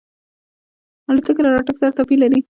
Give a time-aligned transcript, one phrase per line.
[1.09, 2.39] الوتکه له راکټ سره توپیر لري.